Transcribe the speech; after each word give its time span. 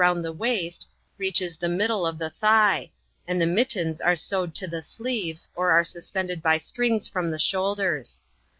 121 0.01 0.17
round 0.17 0.25
the 0.25 0.39
waist, 0.39 0.87
reaches 1.19 1.55
the 1.57 1.69
middle 1.69 2.07
of 2.07 2.17
the 2.17 2.31
thigh; 2.31 2.89
and 3.27 3.39
the 3.39 3.45
mittens 3.45 4.01
are 4.01 4.15
sewed 4.15 4.55
to 4.55 4.67
the 4.67 4.81
sleeves, 4.81 5.47
or 5.53 5.69
are 5.69 5.83
suspended 5.85 6.41
hy 6.43 6.57
strings 6.57 7.07
from 7.07 7.29
the 7.29 7.37
shoulders. 7.37 8.23